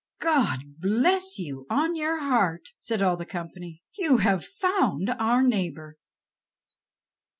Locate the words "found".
4.43-5.11